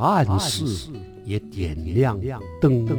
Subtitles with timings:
[0.00, 0.64] 暗室
[1.26, 2.18] 也点亮
[2.58, 2.94] 灯火。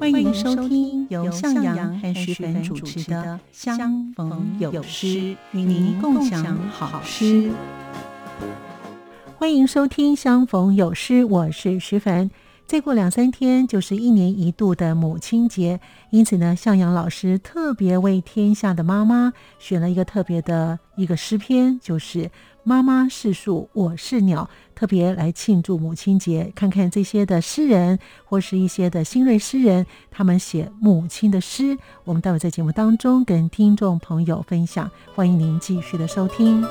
[0.00, 5.06] 欢迎收听由向阳和徐凡主持的《相逢有诗》，
[5.52, 7.50] 与您共享好诗。
[9.36, 12.30] 欢迎收听《相逢有诗》，我是徐凡。
[12.68, 22.24] 再过两三天就是一年一度的母亲节，因此呢，向阳老师特别为天下的妈妈选了一个特别的一个诗篇，就是
[22.64, 26.52] 《妈妈是树，我是鸟》，特别来庆祝母亲节。
[26.54, 34.90] 看看这些的诗人或是一些的新锐诗人，他们写母亲的诗，我们待会在节目当中跟听众朋友分享。
[35.14, 36.62] 欢迎您继续的收听。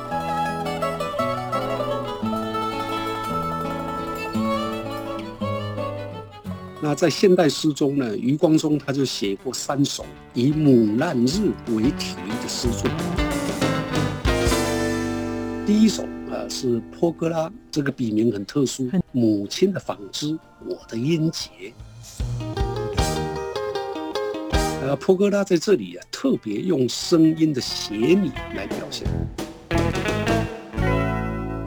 [6.79, 12.89] 那在现代诗中呢，余光中他就写过三首以母难日为题的诗作。
[15.65, 21.73] 第一首啊是坡哥拉，这个笔名很特殊，母亲的纺织，我的音节。
[24.83, 29.07] 呃，坡哥拉在这里啊特别用声音的谐拟来表现。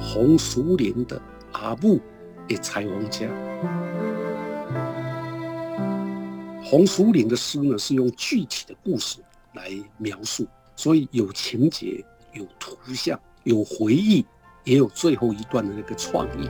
[0.01, 1.21] 红树林的
[1.53, 2.01] 阿布
[2.47, 3.27] 的彩虹家。
[6.71, 9.19] 红树林的诗呢，是用具体的故事
[9.55, 10.47] 来描述，
[10.77, 14.25] 所以有情节、有图像、有回忆，
[14.63, 16.49] 也有最后一段的那个创意。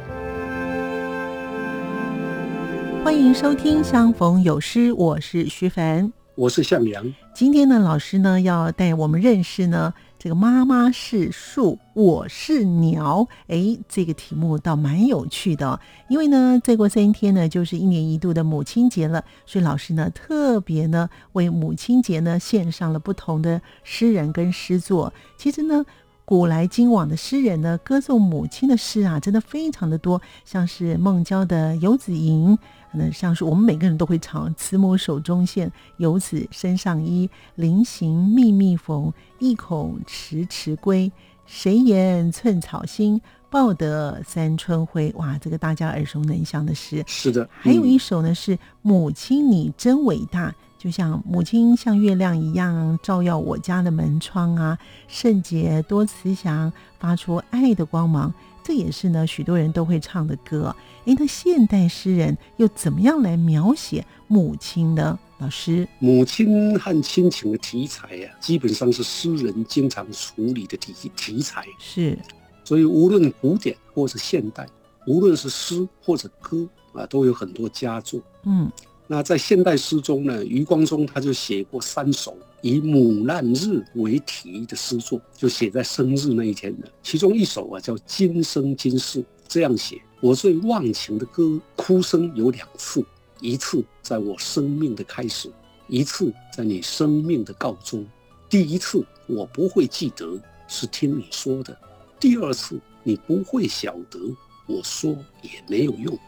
[3.02, 7.14] 欢迎收听《相逢有诗》，我是徐凡，我是向阳。
[7.34, 9.94] 今天呢，老师呢要带我们认识呢。
[10.22, 13.26] 这个妈妈是树，我是鸟。
[13.46, 15.80] 哎，这个题目倒蛮有趣的。
[16.10, 25.10] 因为呢，再过三天呢，就是一年一度的母亲节了，所以老师呢特别呢为母亲节呢献上了不同的诗人跟诗作。
[25.38, 25.86] 其实呢，
[26.26, 32.54] 古来今往的诗人呢，歌颂母亲的诗啊，真的非常的多，像是孟郊的《游子吟》。
[32.92, 37.28] 那像是我们每个人都会唱“慈母手中线，游子身上衣。
[37.54, 41.10] 临行密密缝，意恐迟迟归。
[41.46, 47.04] 谁言寸草心，报得三春晖。”哇，这个大家耳熟能详的诗。
[47.06, 58.32] 是的，还有一首呢，是“母亲你真伟大”，就像母亲像月亮一样照耀我家的门窗啊，圣洁多慈祥，发出爱的光芒。
[58.62, 60.74] 这也是呢，许多人都会唱的歌。
[61.06, 65.18] 诶，那现代诗人又怎么样来描写母亲呢？
[65.38, 71.64] 老师，母亲和亲情的题材呀，基本上是诗人经常处理的题题材。
[71.78, 72.18] 是，
[72.62, 74.66] 所以无论古典或是现代，
[75.06, 78.20] 无论是诗或者歌啊，都有很多佳作。
[78.44, 78.70] 嗯。
[79.12, 86.90] 那在现代诗中呢，余光中他就写过三首以母难日为题的诗作，就写在生日那一天的。
[87.02, 93.04] 其中一首啊叫《今生今世》，这样写：我最忘情的歌，哭声有两次，
[93.40, 95.50] 一次在我生命的开始，
[95.88, 98.06] 一次在你生命的告终。
[98.48, 100.38] 第一次我不会记得，
[100.68, 101.72] 是听你说的；
[102.18, 104.18] 第二次你不会晓得，
[104.66, 106.18] 我说也没有用。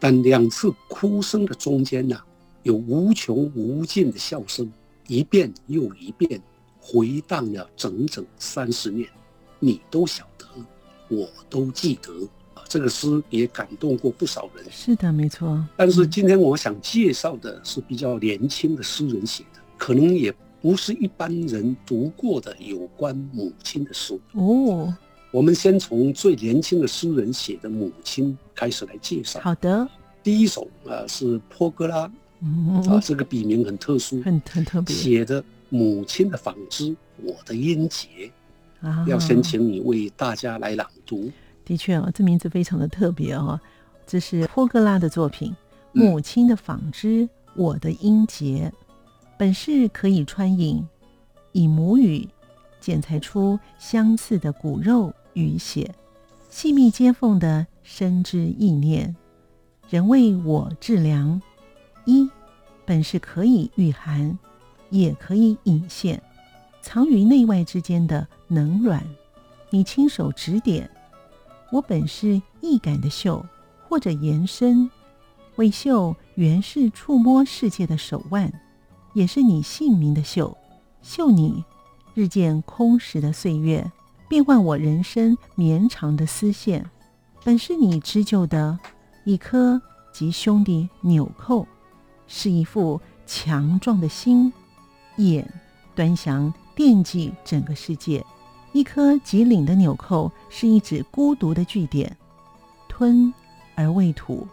[0.00, 2.18] 但两次哭声的中间呢，
[2.62, 4.72] 有无穷无尽的笑声，
[5.08, 6.40] 一遍又一遍，
[6.80, 9.08] 回荡了整整三十年。
[9.58, 10.46] 你都晓得，
[11.08, 12.12] 我都记得
[12.54, 12.62] 啊。
[12.68, 14.64] 这个诗也感动过不少人。
[14.70, 15.66] 是的，没错。
[15.76, 24.20] 但是今天我想介绍的是比较年轻的诗人写的，可能也不是一般人读过的有关母亲的书。
[24.34, 24.94] 哦。
[25.30, 29.40] 我们先从最年轻的诗人写的母亲开始来介绍。
[29.40, 29.88] 好的，
[30.22, 38.30] 第一首啊是坡格拉，啊这个笔名很特殊，很很特别，写的母亲的纺织，我的音节，
[38.80, 41.30] 啊，要先请你为大家来朗读。
[41.64, 43.60] 的确啊，这名字非常的特别哦，
[44.06, 45.50] 这是坡格拉的作品，
[45.92, 48.72] 《母亲的纺织，我的音节》，
[49.38, 50.86] 本是可以穿引，
[51.52, 52.28] 以母语
[52.80, 55.12] 剪裁出相似的骨肉。
[55.34, 55.94] 与血
[56.50, 59.14] 细密接缝的深知意念，
[59.88, 61.40] 人为我治良。
[62.08, 62.26] 一
[62.86, 64.38] 本是可以御寒，
[64.88, 66.22] 也可以引现，
[66.80, 69.04] 藏于内外之间的能软。
[69.68, 70.90] 你亲手指点，
[71.70, 73.44] 我本是易感的绣，
[73.86, 74.90] 或者延伸，
[75.56, 78.50] 为绣原是触摸世界的手腕，
[79.12, 80.56] 也是你姓名的绣，
[81.02, 81.62] 绣你
[82.14, 83.92] 日渐空实的岁月，
[84.30, 86.90] 变换我人生绵长的丝线，
[87.44, 88.78] 本是你织就的
[89.26, 89.78] 一颗
[90.10, 91.68] 及兄弟纽扣，
[92.28, 94.52] 是一副强壮的心
[95.16, 95.44] 眼，
[95.96, 98.24] 端详惦记整个世界。
[98.72, 102.16] 一颗极领的纽扣，是一指孤独的句点，
[102.86, 103.32] 吞
[103.74, 104.46] 而未吐，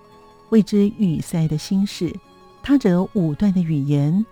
[0.49, 2.11] 未知语塞的心事。
[2.63, 4.25] 他者武断的语言，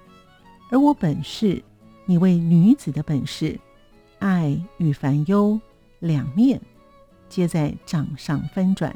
[0.72, 1.62] 而我本是
[2.06, 3.60] 你为女子的本事，
[4.20, 5.60] 爱与烦忧
[6.00, 6.60] 两面，
[7.30, 8.96] 皆在掌上翻转。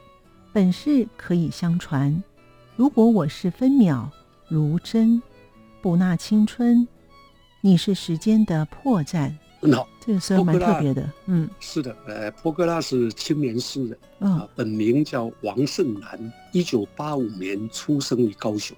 [0.53, 2.23] 本事可以相传，
[2.75, 4.09] 如果我是分秒
[4.49, 5.21] 如真，
[5.81, 6.87] 不纳青春，
[7.59, 9.29] 你是时间的破绽。
[9.59, 11.11] 很好，这个诗蛮特别的。
[11.25, 18.77] 嗯，是的，呃，坡哥拉是青年诗人啊，本名叫王胜男，一九八五年出生于高雄，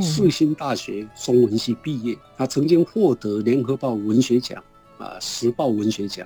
[0.00, 2.16] 世新大学中文系毕业。
[2.36, 4.62] 他曾经获得联合报文学奖、
[4.98, 6.24] 啊时报文学奖、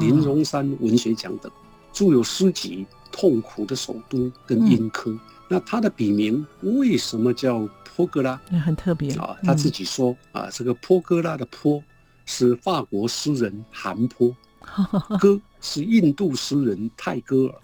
[0.00, 1.52] 林荣山文学奖等，
[1.92, 5.10] 著有诗集《痛苦的首都》跟《英科》。
[5.48, 8.40] 那他的笔名为什么叫坡哥拉？
[8.50, 9.12] 那很特别。
[9.14, 11.82] 啊，他自己说啊，这个坡哥拉的坡。
[12.24, 14.34] 是法国诗人韩坡，
[15.18, 17.60] 歌是印度诗人泰戈尔，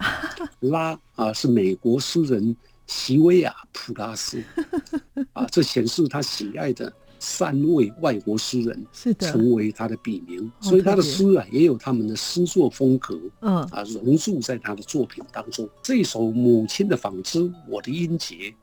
[0.69, 2.53] 拉啊是美国诗人
[2.85, 4.43] 席维亚普拉斯，
[5.31, 13.63] 啊，这显示他喜爱的三位外国诗人是的，成为他的笔名，所以他的诗啊也有他们的诗作风格，嗯。
[13.71, 15.67] 啊融入在他的作品当中。
[15.81, 18.53] 这首《母亲的纺织》，我的音节，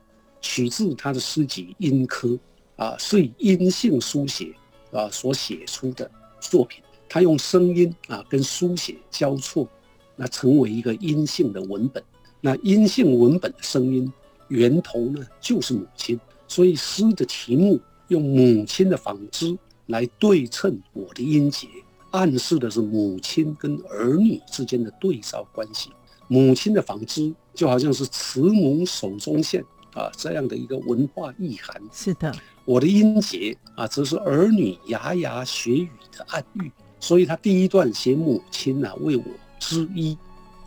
[0.41, 2.27] 取自他的诗集《音科》，
[2.75, 4.53] 啊是以阴性书写。
[4.89, 9.67] 啊，所写出的作品，他用声音啊跟书写交错，
[10.15, 12.01] 那成为一个阴性的文本。
[12.39, 14.11] 那阴性文本的声音
[14.47, 16.17] 源头呢，就是母亲。
[16.47, 19.55] 所以诗的题目用母亲的纺织
[19.87, 21.67] 来对称我的音节，
[22.11, 25.91] 暗示的是母亲跟儿女之间的对照关系。
[26.29, 29.63] 母亲的纺织就好像是慈母手中线
[29.97, 31.81] 啊，这样的一个文化意涵。
[31.91, 32.31] 是的。
[32.65, 39.23] 我的音节啊，则是儿女牙牙学语的暗喻，所以他第一段写母亲呢为我
[39.57, 40.17] 织衣，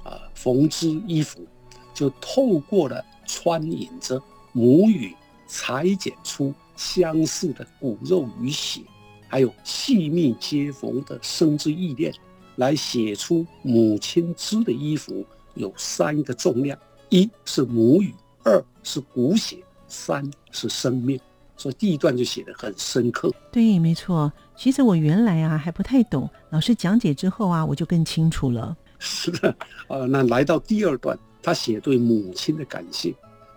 [0.02, 1.46] 啊缝织衣服，
[1.94, 4.20] 就透过了穿引着
[4.52, 5.14] 母语
[5.46, 8.80] 裁剪出相似的骨肉与血，
[9.28, 12.12] 还有细密接缝的生之意念，
[12.56, 15.24] 来写出母亲织的衣服
[15.54, 16.78] 有三个重量：
[17.10, 21.18] 一是母语，二是骨血，三是生命。
[21.56, 23.30] 所以第一段就写得很深刻。
[23.52, 24.32] 对，没错。
[24.56, 28.74] 其实我原来啊还不太懂，老师讲解之后啊，我就更清楚了。
[28.98, 29.54] 是的，
[29.88, 33.14] 呃，那来到第二段，他写对母亲的感谢。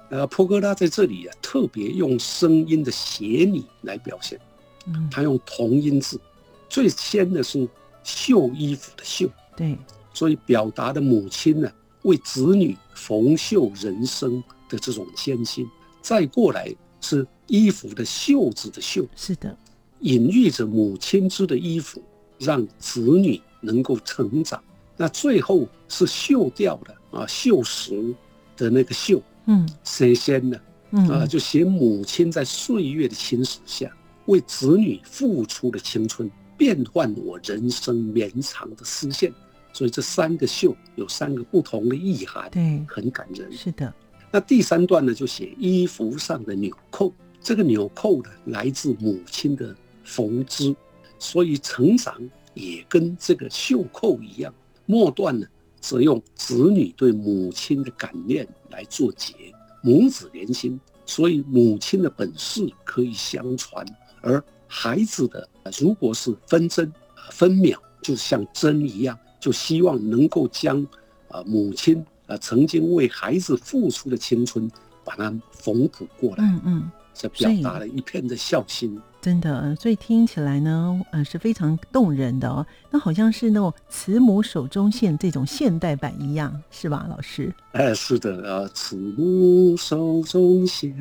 [0.09, 4.39] 呃，坡哥拉在这里啊，特别用声音的写拟来表现。
[4.85, 6.19] 嗯，他用同音字，
[6.67, 7.67] 最先的是
[8.03, 9.29] 绣衣服的绣。
[9.55, 9.77] 对，
[10.13, 11.71] 所以表达的母亲呢，
[12.01, 14.43] 为子女缝绣人生
[14.73, 15.69] 的这种艰辛。
[16.01, 17.25] 再过来是。
[17.47, 19.55] 衣服的袖子的袖是的，
[19.99, 22.01] 隐喻着母亲织的衣服，
[22.39, 24.63] 让子女能够成长。
[24.95, 28.15] 那最后是锈掉的啊，锈蚀
[28.55, 30.57] 的那个锈，嗯，谁先呢？
[30.91, 33.91] 嗯啊，就写母亲在岁月的侵蚀下，
[34.27, 39.31] 为子女付出的青春，变换我人生绵长的丝线。
[39.73, 43.51] 所以这三个绣有三个不同的意涵，对，很感人。
[43.51, 43.93] 是的。
[44.35, 47.13] 那第三段呢，就写衣服上的纽扣。
[47.39, 50.75] 这个纽扣呢，来自母亲的缝织，
[51.19, 52.19] 所以成长
[52.55, 54.51] 也跟这个袖扣一样。
[54.87, 55.45] 末段呢，
[55.79, 59.35] 则用子女对母亲的感念来做结，
[59.83, 63.85] 母子连心，所以母亲的本事可以相传，
[64.21, 65.47] 而孩子的
[65.79, 66.91] 如果是分针
[67.29, 70.81] 分秒，就像针一样，就希望能够将
[71.27, 74.69] 啊母亲啊曾经为孩子付出的青春，
[75.03, 76.43] 把它缝补过来。
[76.43, 76.91] 嗯嗯。
[77.15, 82.65] 这表达了一片的孝心，真的，所以听起来呢，呃，是非常动人的哦。
[82.89, 87.53] 那好像是那种慈母手中线这种现代版一样，是吧，老师？
[87.73, 90.91] 哎，是的啊，慈母手中线，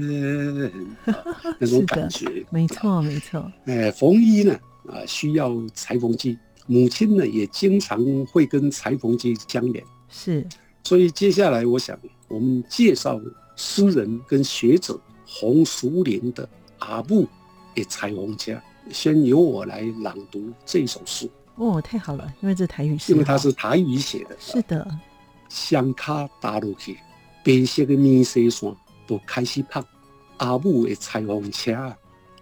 [1.59, 3.51] 那种感觉，没错，没错。
[3.65, 4.55] 哎，缝衣呢，
[4.89, 10.47] 啊，需要裁缝机，母亲呢也经常会跟裁缝机相连，是。
[10.85, 11.99] 所以接下来，我想
[12.29, 13.21] 我们介绍
[13.57, 14.99] 诗人跟学者。
[15.35, 16.47] 红树林的
[16.79, 17.27] 阿布
[17.75, 21.27] 的彩虹家，先由我来朗读这首诗。
[21.55, 24.37] 哦，太好了，因为这台语诗，因为它是台语写的。
[24.39, 24.87] 是的，
[25.49, 26.99] 香卡打落去，
[27.43, 29.83] 白色的棉纱线都开始拍
[30.37, 31.73] 阿母的彩虹车，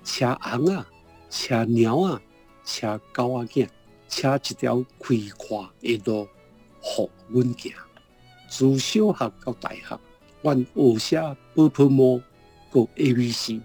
[0.02, 0.84] 车红啊，
[1.30, 2.20] 车鸟啊，
[2.64, 3.68] 车狗啊囝，
[4.08, 6.26] 车一条开阔的路，
[6.80, 7.72] 互阮行。
[8.50, 9.98] 自小学到大学，
[10.42, 12.18] 阮学写波波摸，
[12.72, 13.60] 个 A B C，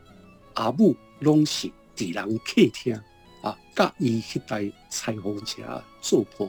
[0.54, 2.96] 阿母拢是伫人客厅
[3.42, 6.48] 啊，甲伊迄台裁缝车做伴，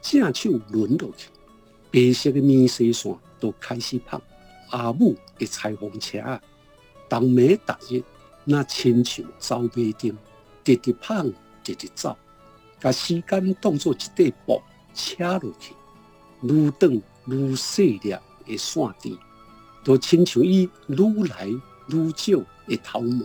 [0.00, 1.28] 正手轮落去，
[1.90, 4.18] 白色的棉纱线都开始拍。
[4.70, 6.18] 阿母的裁缝车，
[7.08, 8.02] 当暝逐日
[8.44, 10.16] 那亲像走马灯，
[10.64, 11.22] 直直拍，
[11.62, 12.16] 直直走，
[12.80, 14.62] 甲时间当作一块布
[14.94, 15.74] 车落去，
[16.42, 18.10] 愈长愈细粒
[18.44, 19.18] 的线条，
[19.84, 23.24] 都亲像伊愈来愈少的头毛，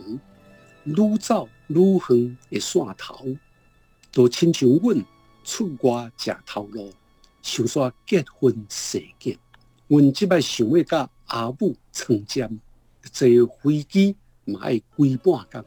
[0.84, 1.74] 愈走愈
[2.08, 3.36] 远的线头，
[4.12, 5.04] 都亲像阮
[5.44, 6.92] 出外食头路，
[7.42, 9.38] 想煞结婚生囝，
[9.88, 11.08] 阮即摆想要甲。
[11.26, 12.60] 阿母床尖
[13.10, 13.26] 坐
[13.62, 15.64] 飞机嘛爱几半工，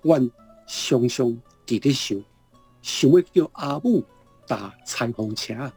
[0.00, 0.30] 阮
[0.66, 1.26] 常常
[1.66, 2.24] 伫咧想，
[2.80, 4.02] 想要叫阿母
[4.46, 5.70] 搭彩虹车，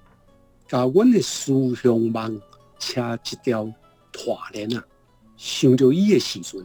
[0.67, 2.41] 甲阮的思乡梦
[2.79, 3.72] 车一条
[4.12, 4.84] 拖链啊！
[5.38, 6.63] 想着伊的时阵，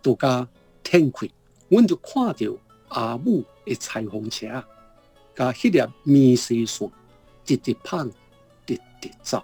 [0.00, 0.46] 都甲
[0.82, 1.28] 天开，
[1.68, 2.56] 阮就看着
[2.88, 4.46] 阿母的裁缝车，
[5.34, 6.90] 甲迄粒棉丝线
[7.44, 8.04] 直直跑，
[8.64, 9.42] 直直走。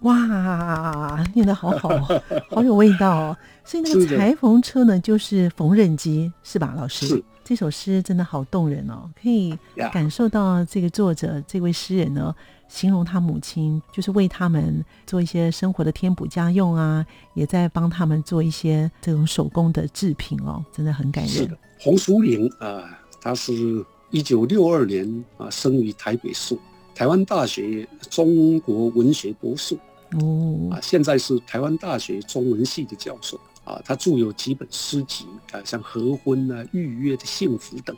[0.00, 1.88] 哇，念得好好，
[2.50, 3.36] 好有味道哦！
[3.64, 7.06] 所以那个裁缝车呢，就是缝纫机，是吧，老师？
[7.06, 7.24] 是。
[7.44, 9.56] 这首诗真的好动人哦，可以
[9.92, 12.34] 感受到这个作者这位诗人呢，
[12.68, 21.32] 形容他母亲就是为他们做一些生活的添补家用啊，也在帮他们做一些这种手工的制品哦，真的很感人。
[21.32, 26.56] 是的，洪淑玲啊，他是一九六二年啊生于台北市，
[26.94, 29.76] 台湾大学中国文学博士。
[30.20, 33.80] 哦啊，现在是台湾大学中文系的教授啊。
[33.84, 37.96] 他著有几本诗集啊，像《合婚》啊、《预约的幸福》等，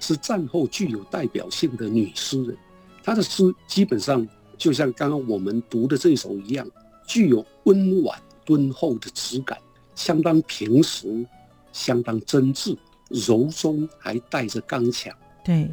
[0.00, 2.56] 是战后具有代表性的女诗人。
[3.02, 4.26] 她的诗基本上
[4.56, 6.66] 就像刚刚我们读的这首一样，
[7.06, 9.58] 具有温婉敦厚的质感，
[9.94, 11.26] 相当平实，
[11.72, 12.76] 相当真挚，
[13.08, 15.14] 柔中还带着刚强。
[15.44, 15.70] 对，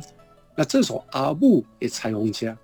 [0.56, 2.58] 那这首《阿木》也彩虹家，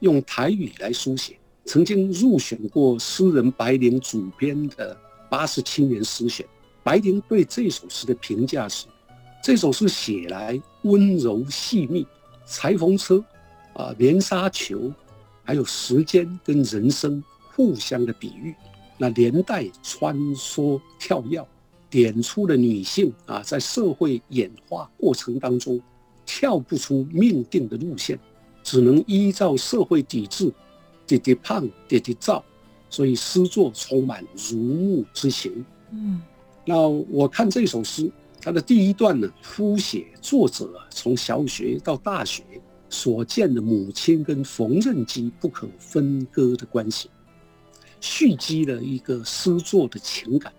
[0.00, 1.38] 用台语来书写。
[1.66, 4.96] 曾经入选过诗人白灵主编的
[5.36, 6.46] 八十七年诗选。
[6.82, 8.86] 白灵对这首诗的评价是：
[9.42, 12.06] 这首诗写来温柔细密，
[12.46, 13.22] 裁缝车，
[13.74, 14.90] 啊，棉纱球，
[15.44, 17.22] 还有时间跟人生
[17.54, 18.54] 互相的比喻，
[18.96, 21.46] 那连带穿梭跳跃，
[21.90, 25.78] 点出了女性啊在社会演化过程当中
[26.24, 28.18] 跳不出命定的路线，
[28.62, 30.50] 只能依照社会体制。
[31.06, 32.42] 滴滴胖，滴滴造，
[32.88, 35.64] 所以诗作充满如沐之情。
[35.90, 36.20] 嗯，
[36.64, 42.42] 那我看这首诗，它的第一段呢，书写作者从小学到大学
[42.88, 47.10] 所见的母亲跟缝纫机不可分割的关系，
[48.00, 50.52] 蓄积了一个诗作的情感。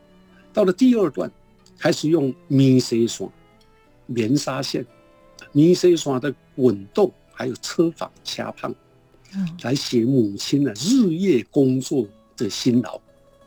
[0.54, 1.32] 到了第二段，
[1.78, 3.30] 开始用棉丝线、
[4.06, 4.86] 棉纱线、
[5.52, 8.74] 棉丝线的滚动，还有车房掐胖。
[9.62, 12.08] 来写母亲的日夜工作
[12.38, 12.96] 的辛劳，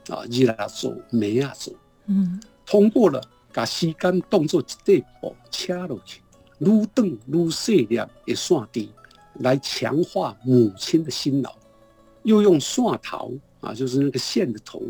[0.09, 1.73] 啊，日啊走，暝啊做，
[2.07, 6.21] 嗯，通过了把时间当作一块布掐落去，
[6.59, 8.85] 愈长愈细粒的线条
[9.41, 11.55] 来强化母亲的辛劳，
[12.25, 14.83] 又用线头啊，就是那个线的头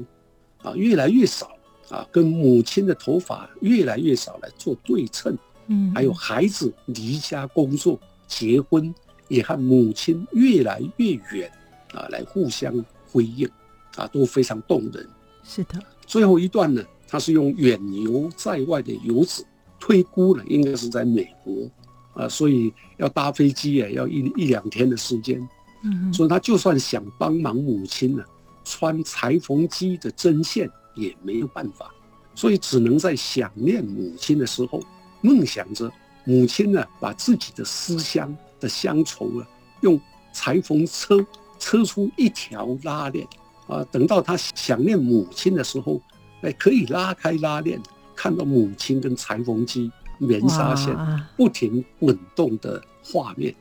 [0.63, 1.57] 啊，越来越少
[1.91, 5.37] 啊，跟母亲的头发越来越少来做对称，
[5.69, 8.93] 嗯，还有孩子离家工作、结婚。
[9.31, 11.49] 也和母亲越来越远
[11.95, 13.49] 啊，来互相辉映
[13.97, 15.09] 啊，都非常动人。
[15.43, 19.45] 是的，最后一段呢，他是用远游在外的游子，
[19.79, 21.69] 推估了应该是在美国
[22.15, 25.41] 啊，所以要搭飞机也要一一两天的时间。
[25.83, 28.25] 嗯，所以他就算想帮忙母亲呢，
[28.65, 31.91] 穿裁缝机的针线也没有办法，
[32.35, 34.83] 所以只能在想念母亲的时候，
[35.21, 35.91] 梦想着
[36.25, 38.37] 母亲呢，把自己的思乡。
[38.61, 39.49] 的乡愁啊，
[39.81, 39.99] 用
[40.35, 41.27] 裁缝车
[41.59, 43.27] 车出一条拉链
[43.71, 46.01] 啊，等到他想念母亲的时候，
[46.43, 47.81] 哎，可以拉开拉链，
[48.17, 50.95] 看到母亲跟裁缝机棉纱线
[51.37, 53.55] 不停滚动的画面。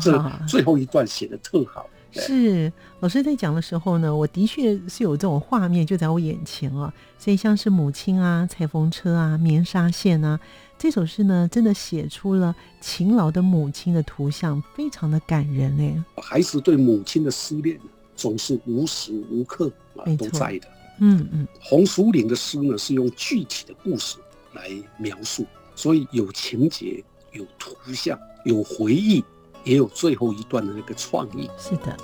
[0.00, 1.86] 这最后一段写的特好。
[2.12, 10.40] 是老师在讲的时候呢，我的确是有这种画面就在我眼前啊，所以像是母亲啊、裁缝车啊、棉纱线啊。
[10.76, 16.04] 这首诗呢，真的写出了勤劳的母亲的图像，非常的感人哎。
[16.20, 17.78] 孩子对母亲的思念
[18.20, 20.68] 总是无时无刻啊都在的。
[21.00, 24.18] 嗯嗯，红树林的诗呢是用具体的故事
[24.52, 29.24] 来描述，所以有情节、有图像、有回忆，
[29.64, 31.48] 也有最后一段的那个创意。
[31.58, 31.96] 是的。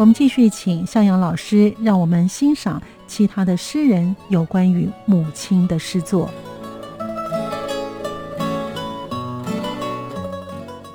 [0.00, 6.30] 我们继续请向阳老师，让我们欣赏其他的诗人有关于母亲的诗作。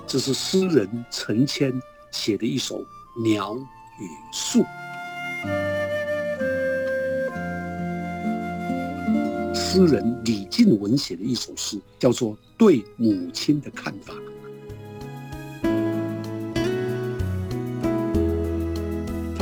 [0.08, 1.72] 这是诗人陈谦
[2.10, 2.80] 写的一首
[3.24, 3.56] 《鸟
[4.00, 4.64] 与树》。
[9.54, 14.16] 诗人李静文写的一首诗，叫做《对母亲的看法》。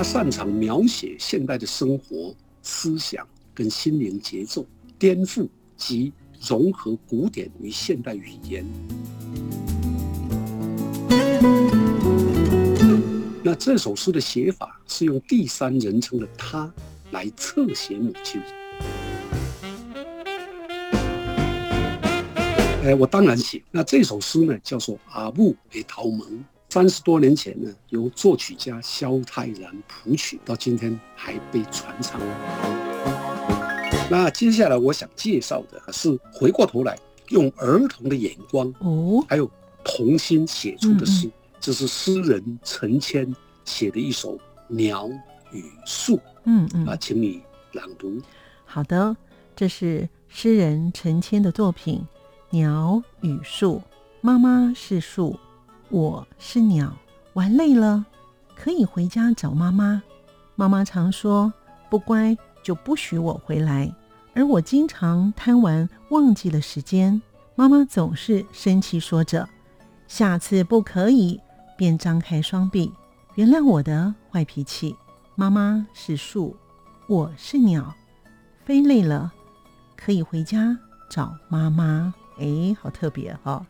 [0.04, 4.66] 擅长描写现代的生活、思想跟心灵节奏，
[5.00, 6.12] 颠覆及
[6.46, 8.66] 融合古典与现代语言。
[13.42, 16.72] 那这首诗的写法是用第三人称的他
[17.12, 18.42] 来侧写母亲。
[22.84, 23.64] 哎，我当然写。
[23.72, 26.20] 那这首诗呢，叫做《阿布给陶蒙》。
[26.74, 32.20] 三十多年前呢，由作曲家萧泰然谱曲，到今天还被传唱。
[34.10, 36.98] 那接下来我想介绍的是回过头来
[37.30, 39.48] 用儿童的眼光哦，还有
[39.84, 43.32] 童心写出的诗，这是诗人陈谦
[43.66, 44.36] 写的一首
[44.68, 45.08] 《鸟
[45.52, 46.18] 与树》。
[46.46, 47.40] 嗯嗯，啊，请你
[47.74, 48.20] 朗读。
[48.66, 49.16] 好的，
[49.56, 52.00] 这是诗人陈谦的作品
[52.58, 53.76] 《鸟与树》，
[54.22, 55.38] 妈妈是树。
[55.94, 56.92] 我是鸟，
[57.34, 58.04] 玩累了
[58.56, 60.02] 可以回家找妈妈。
[60.56, 61.54] 妈妈常说
[61.88, 63.94] 不乖就不许我回来，
[64.34, 67.22] 而我经常贪玩忘记了时间。
[67.54, 69.48] 妈妈总是生气说着
[70.10, 71.40] ：“下次不可以。”
[71.78, 72.92] 便张开双臂
[73.36, 74.96] 原谅我的坏脾气。
[75.36, 76.58] 妈妈是树，
[77.06, 77.94] 我是鸟，
[78.66, 79.32] 飞累了
[79.96, 80.76] 可以回家
[81.08, 82.16] 找妈妈。
[82.40, 83.64] 哎，好特别哈！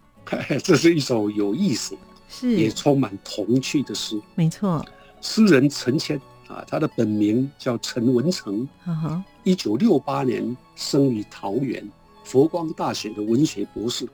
[0.63, 1.97] 这是一首有意思。
[2.41, 4.85] 也充满童趣的诗，没错。
[5.21, 8.67] 诗人陈谦啊，他的本名叫陈文成，
[9.43, 11.87] 一九六八年生于桃园，
[12.23, 14.07] 佛光大学的文学博士，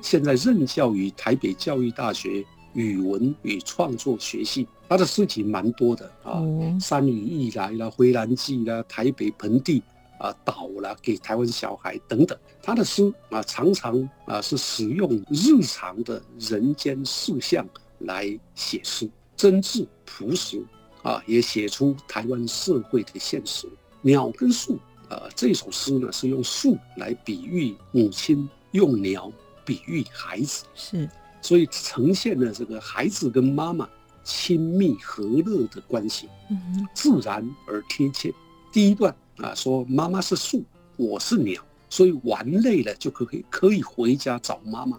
[0.00, 4.66] 现在任教于台北教育大学语文与创作学系。
[4.88, 6.38] 他的诗集蛮多的啊，
[6.80, 9.80] 《山雨欲来》啦，《回南记》啦，《台北盆地》。
[10.18, 17.66] 啊，岛了给台湾小孩等等，他的诗啊常常啊是使用日常的人间事项
[17.98, 20.64] 来写诗，真挚朴实
[21.02, 23.68] 啊，也写出台湾社会的现实。
[24.00, 29.30] 鸟跟树啊，这首诗呢是用树来比喻母亲，用鸟
[29.64, 31.08] 比喻孩子，是，
[31.42, 33.86] 所以呈现了这个孩子跟妈妈
[34.24, 38.32] 亲密和乐的关系，嗯，自然而贴切。
[38.72, 39.14] 第一段。
[39.38, 40.64] 啊，说妈妈是树，
[40.96, 44.96] 我是鸟，所以玩累了就可以可以回家找妈妈。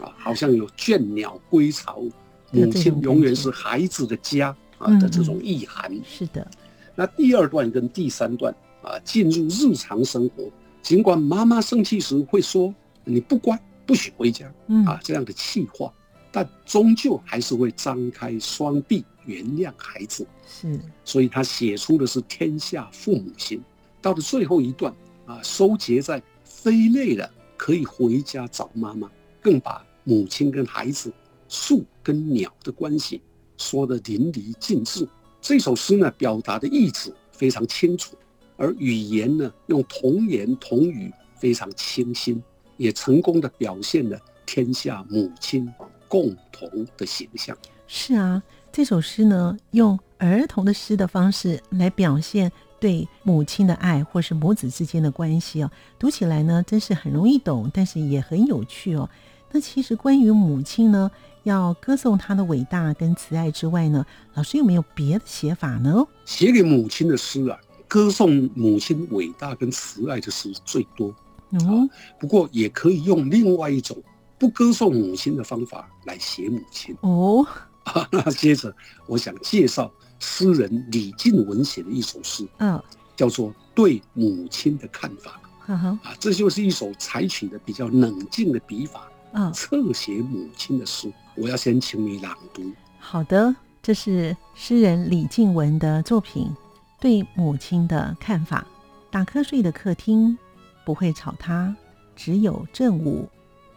[0.00, 2.02] 啊，好像有倦鸟归巢，
[2.50, 5.90] 母亲永远是孩子的家啊的这种意涵。
[6.04, 6.46] 是的。
[6.94, 10.50] 那第二段跟第三段啊，进入日常生活，
[10.82, 14.46] 尽管妈妈生气时会说你不乖，不许回家，
[14.86, 15.92] 啊这样的气话，
[16.32, 19.04] 但终究还是会张开双臂。
[19.24, 23.62] 原谅孩子是，所以他写出的是天下父母心。
[24.00, 24.92] 到了最后一段
[25.26, 29.08] 啊，收结在飞累了可以回家找妈妈，
[29.40, 31.12] 更把母亲跟孩子、
[31.48, 33.22] 树跟鸟的关系
[33.56, 35.08] 说得淋漓尽致。
[35.40, 38.16] 这首诗呢，表达的意志非常清楚，
[38.56, 42.42] 而语言呢，用童言童语非常清新，
[42.76, 45.72] 也成功的表现了天下母亲
[46.12, 47.56] 共同的形象。
[47.86, 48.42] 是啊。
[48.70, 59.06] 这首诗呢，用儿童的诗的方式来表现对母亲的爱，或是母子之间的关系哦，读起来呢，真是很容易懂，但是也很有趣哦。
[59.50, 61.10] 那其实关于母亲呢，
[61.42, 66.06] 要歌颂她的伟大跟慈爱之外呢，老师有没有别的写法呢？
[66.24, 71.14] 写给母亲的诗啊，歌颂母亲伟大跟慈爱的诗最多。
[71.50, 71.86] 嗯，
[72.18, 74.02] 不过也可以用另外一种
[74.42, 76.96] 不歌颂母亲的方法来写母亲。
[77.02, 77.46] 哦，
[77.84, 78.74] 啊，那接着
[79.06, 82.82] 我想介绍诗人李静文写的一首诗，嗯，
[83.14, 85.40] 叫做《对母亲的看法》
[85.72, 91.08] 啊，这就是一首采取的比较冷静的笔法，嗯，侧写母亲的诗。
[91.36, 92.64] 我要先请你朗读。
[92.98, 96.46] 好的，这是诗人李静文的作品
[97.00, 98.66] 《对母亲的看法》。
[99.12, 100.36] 打瞌睡的客厅
[100.84, 101.76] 不会吵他，
[102.16, 103.28] 只有正午。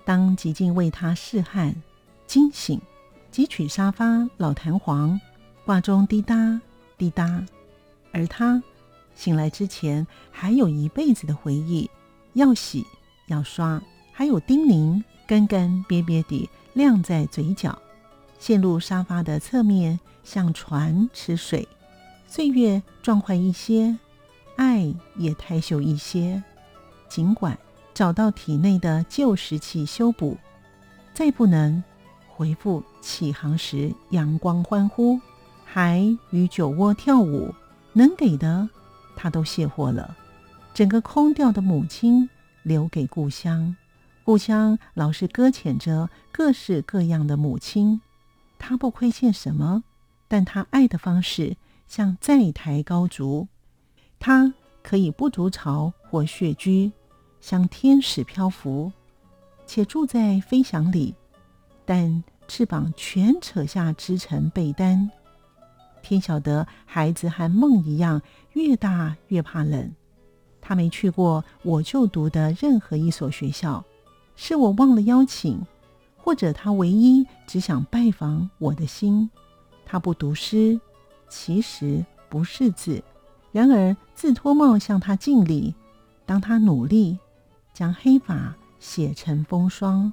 [0.06, 1.76] 当极尽为他试汗，
[2.28, 2.80] 惊醒，
[3.34, 5.20] 汲取沙发老弹簧，
[5.65, 6.62] 挂钟滴答
[6.98, 7.44] 滴答。
[8.12, 8.62] 而他
[9.15, 11.89] 醒来之前，还有一辈子的回忆，
[12.34, 12.86] 要洗
[13.28, 13.82] 要刷，
[14.13, 17.78] 还有叮咛，干干瘪瘪地晾在嘴角。
[18.38, 21.68] 陷入沙发的侧面，像船吃水。
[22.28, 23.98] 岁月撞坏一些，
[24.56, 26.44] 爱也太秀一些。
[27.08, 27.58] 尽管
[27.96, 30.38] 找到体内的旧石器修补，
[31.14, 31.82] 再不能
[32.28, 35.18] 回复起航时阳光欢呼，
[35.64, 37.56] 还与酒窝跳舞，
[37.94, 38.70] 能给的
[39.16, 40.16] 他都卸货了。
[40.74, 42.30] 整个空掉的母亲
[42.64, 43.74] 留给故乡，
[44.26, 48.02] 故乡老是搁浅着各式各样的母亲。
[48.60, 49.86] 他不亏欠什么，
[50.28, 51.56] 但他爱的方式
[51.88, 53.48] 像在台高烛。
[54.20, 54.54] 他
[54.84, 56.92] 可以不筑巢或穴居，
[57.46, 58.92] 像天使漂浮，
[59.68, 61.14] 且住在飞翔里，
[61.86, 65.12] 但翅膀全扯下织成被单。
[66.02, 68.20] 天晓得，孩子和梦一样，
[68.54, 69.94] 越大越怕冷。
[70.60, 73.86] 他没去过我就读的任何一所学校，
[74.36, 75.64] 是我忘了邀请。
[76.18, 79.30] 或者他唯一只想拜访我的心，
[79.86, 80.82] 他不读诗，
[81.30, 83.04] 其实不识字，
[83.52, 85.76] 然而自脱帽向他敬礼。
[86.26, 87.20] 当他努力
[87.76, 90.12] 将黑发写成风霜，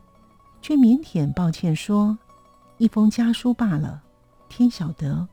[0.60, 2.18] 却腼腆抱歉说
[2.76, 4.02] ：“一封家书罢了。”
[4.50, 5.26] 天晓得，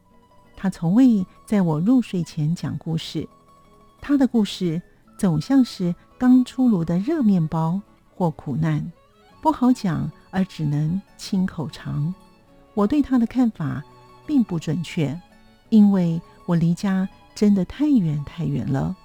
[0.56, 3.28] 他从未在我入睡前讲故事。
[4.00, 4.82] 他的故事
[5.18, 7.82] 总像是刚出炉的热面包
[8.16, 8.90] 或苦难，
[9.42, 10.10] 不好讲。
[10.32, 12.14] 而只能亲口尝。
[12.76, 13.84] 我对他的看法
[14.28, 15.20] 并不准确，
[15.70, 18.96] 因为我离家真的太远太远了。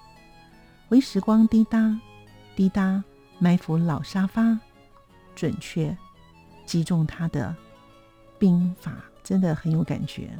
[0.89, 1.99] 为时光滴答
[2.55, 3.03] 滴答
[3.39, 4.57] 埋伏老沙发，
[5.35, 5.95] 准确
[6.65, 7.55] 击中他的
[8.39, 10.31] 兵法，真的很有感觉，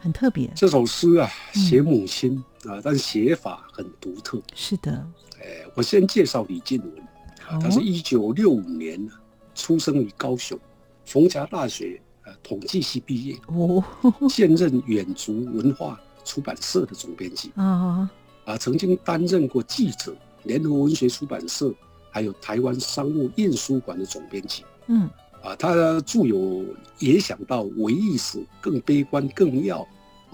[0.00, 0.50] 很特别。
[0.54, 4.40] 这首诗啊，写母亲啊，但写法很独特。
[4.54, 5.06] 是的，
[5.40, 9.08] 哎，我先介绍李静文，他是一九六五年
[9.54, 10.58] 出生于高雄，
[11.04, 13.82] 逢甲大学呃统计系毕业，哦，
[14.30, 17.50] 现任远足文化出版社的总编辑。
[17.56, 18.08] 啊
[18.44, 20.14] 啊，曾经担任过记者、
[20.44, 21.72] 联合文学出版社，
[22.14, 24.62] 还有台湾商务印书馆的总编辑。
[24.86, 25.10] 嗯
[25.42, 26.38] 啊，他著有
[27.00, 29.80] 《也想到唯意识》《更悲观更要》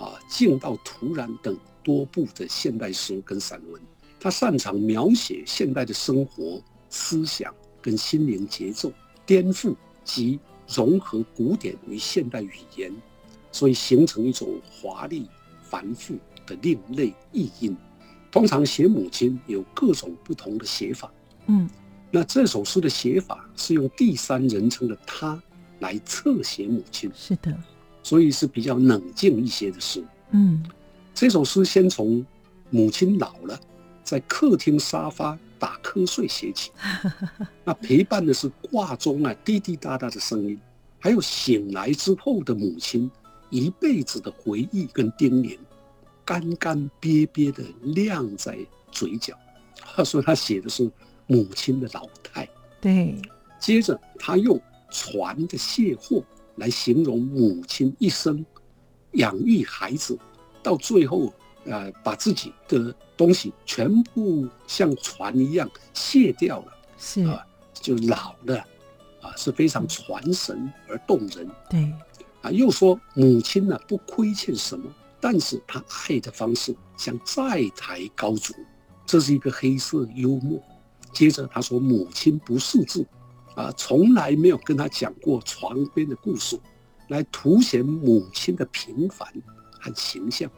[0.05, 3.81] 啊，《静到突然》等多部的现代诗跟散文。
[4.21, 8.93] 他擅长描写现代的生活、思想跟心灵节奏。
[9.25, 10.39] 颠覆及
[10.69, 12.93] 融合古典与现代语言，
[13.51, 15.27] 所以形成一种华丽
[15.63, 16.15] 繁复
[16.47, 17.75] 的另类意蕴。
[18.31, 21.13] 通常写母亲有各种不同的写法。
[21.47, 21.69] 嗯，
[22.11, 25.41] 那这首诗的写法是用第三人称的他
[25.81, 27.57] 来侧写母亲，是的，
[28.03, 30.05] 所以是比较冷静一些的诗。
[30.31, 30.63] 嗯，
[31.15, 32.25] 这首诗先从
[32.71, 33.59] 母亲老了，
[34.03, 35.39] 在客厅沙发。
[35.61, 36.73] 打瞌睡写起，
[37.67, 40.59] 那陪伴的是挂钟啊滴滴答答的声音，
[40.99, 43.11] 还有醒来之后的母亲
[43.51, 45.59] 一辈子的回忆跟叮咛，
[46.25, 48.57] 干干瘪瘪的亮在
[48.91, 49.39] 嘴角。
[49.77, 50.91] 他说他写的是
[51.31, 52.47] 母亲的老态。
[52.81, 53.15] 对，
[53.59, 56.23] 接着他用船的卸货
[56.57, 58.45] 来形容母亲一生
[59.13, 60.19] 养育孩子，
[60.63, 61.33] 到最后。
[61.67, 68.65] 呃，把自己的东西全部像船一样卸掉了，是啊，就老了，
[69.21, 71.47] 啊，是非常传神而动人。
[71.69, 71.93] 对，
[72.41, 74.91] 啊，又说母亲呢不亏欠什么，
[75.21, 78.55] 但是她爱的方式像债台高足，
[79.05, 80.59] 这是一个黑色幽默。
[81.13, 83.07] 接着他说母亲不识字，
[83.55, 86.59] 啊，从来没有跟他讲过床边的故事，
[87.09, 89.29] 来凸显母亲的平凡
[89.81, 90.51] 和形象。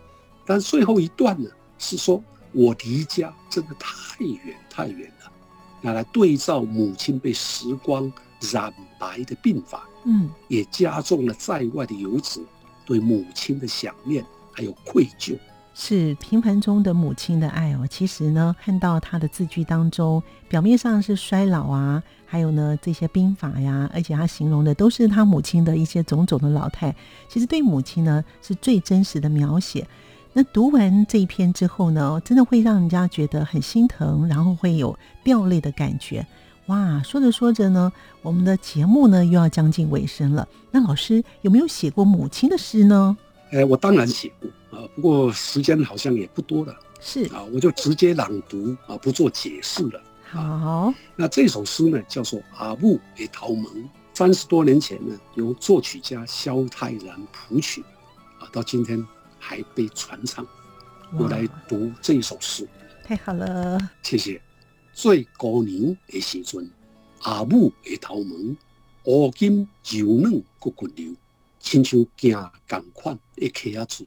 [0.45, 5.33] 但最后一段呢，是说我离家真的太远太远了，
[5.81, 8.12] 拿来对照母亲被时光
[8.53, 12.45] 染白的鬓发，嗯，也加重了在外的游子
[12.85, 15.38] 对母亲的想念还有愧疚。
[15.75, 17.87] 是平凡中的母亲的爱哦。
[17.89, 26.95] 其实呢，看到他的字句当中，表面上是衰老啊，还有呢这些兵法呀，而且他形容的都是他母亲的一些种种的老态。
[27.29, 29.87] 其实对母亲呢是最真实的描写。
[30.35, 36.27] 那读完这一篇之后呢，真的会让人家觉得很心疼，然后会有掉泪的感觉。
[36.67, 40.49] 哇，说着说着呢，我们的节目呢又要将近尾声了。
[40.71, 43.17] 那老师有没有写过母亲的诗呢？
[43.51, 50.03] 哎，我当然写过啊，不过时间好像也不多了是，啊，我就直接朗读啊，不做解释了。
[50.25, 53.65] 好，那这首诗呢，叫做《阿木给陶蒙》，
[54.15, 57.85] 三十多年前呢，由作曲家萧泰然谱曲，
[58.39, 59.07] 啊，到今天
[59.39, 60.47] 还被传唱。
[61.19, 62.67] 我来读这一首诗，
[63.05, 63.79] 太好了。
[64.03, 64.41] 谢谢。
[64.95, 66.71] 最高年的时阵，
[67.23, 68.35] 阿母的头毛
[69.05, 71.15] 乌金柔软骨骨流，
[71.61, 74.07] 亲像行共款的溪仔水，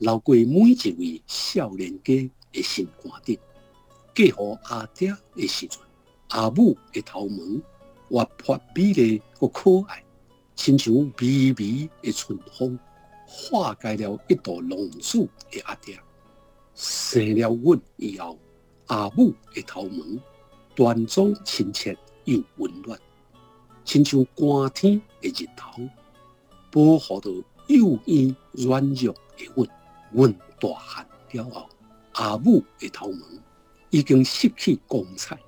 [0.00, 3.38] 流过每一位少年家的心肝顶。
[4.14, 5.78] 嫁予阿爹的时阵，
[6.28, 7.38] 阿母的头毛
[8.08, 10.02] 活泼美丽个可爱，
[10.56, 12.78] 亲像微微的春风，
[13.26, 16.00] 化解了一道浪子的阿爹。
[16.74, 18.38] 生了阮以后，
[18.86, 20.02] 阿母的头毛
[20.74, 22.98] 端庄亲切又温暖，
[23.84, 25.82] 亲像寒天的日头，
[26.70, 27.30] 保护着
[27.68, 29.68] 幼婴软弱的阮。
[30.12, 31.68] 阮大汉了后，
[32.12, 33.26] 阿母的头毛
[33.90, 35.38] 已经失去光彩，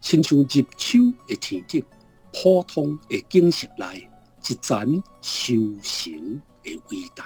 [0.00, 1.84] 亲像入秋的天顶，
[2.32, 4.08] 普通的景色内
[4.48, 4.86] 一盏
[5.20, 7.24] 修行的伟大。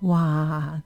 [0.00, 0.82] 哇，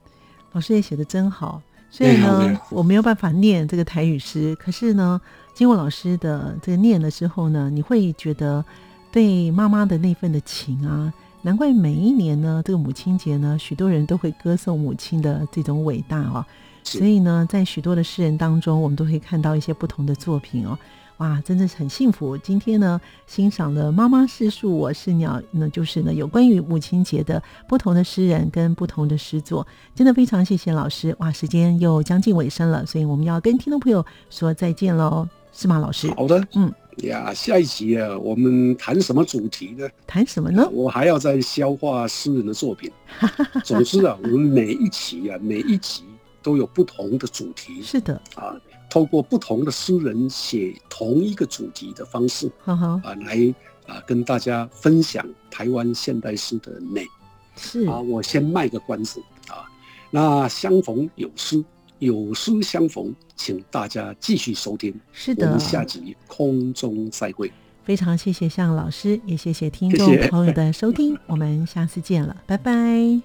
[0.53, 1.63] 老师也写的真好。
[1.93, 5.21] 所以呢，我没有办法念这个台语诗，可是呢，
[5.55, 8.65] 经过老师的这个念的时候呢，你会觉得
[9.11, 16.45] 对妈妈的那份的情啊，难怪每一年呢，这个母亲节呢，许多人都会歌颂母亲的这种伟大哦。
[16.83, 20.79] 所以呢，在许多的诗人当中，我们都可以看到一些不同的作品哦。
[21.19, 22.37] 哇，真的是很幸福。
[22.39, 31.15] 今天呢，欣赏了《妈妈是树，我是鸟》，那就是呢有关于母亲节的不同的诗人跟不同的诗作，真的非常谢谢老师。
[31.19, 36.11] 哇，时间又将近尾声了，所以我们要跟听众朋友说再见喽，是吗，老师？
[36.17, 36.73] 好的，嗯
[37.09, 39.89] 呀，下一集啊，我们谈什么主题呢？
[40.07, 40.69] 谈什么呢？
[40.71, 42.91] 我还要再消化诗人的作品。
[43.65, 46.05] 总之啊，我们每一期啊，每一集
[46.43, 47.83] 都有不同的主题。
[47.83, 48.55] 是的，啊。
[48.89, 53.55] 透过不同的诗人写同一个主题的方式，啊，来
[53.87, 57.07] 啊跟大家分享台湾现代诗的美。
[57.55, 59.63] 是啊，我先卖个关子啊。
[60.11, 61.65] 那相逢有诗，
[62.01, 64.93] 有书相逢，请大家继续收听。
[65.13, 67.53] 是的，我们下集空中再会。
[67.85, 71.17] 非常谢谢向老师，也谢谢听众朋友的收听。
[71.27, 72.73] 我们下次见了，拜拜，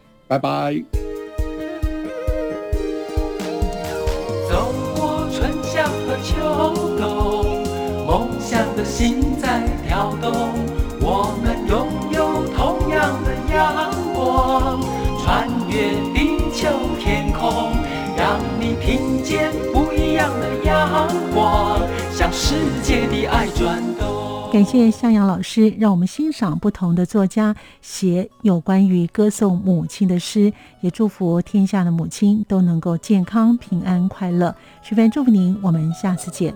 [0.27, 0.83] 拜拜。
[4.49, 7.63] 走过春夏和秋冬，
[8.05, 10.51] 梦想的心在跳动。
[10.99, 12.04] 我们拥
[24.51, 34.55] 感谢向阳老师，让我们欣赏不同的作家写有关于歌颂母亲的诗，也祝福天下的母亲都能够健康、平安、快乐。
[34.81, 36.53] 十分祝福您，我们下次见。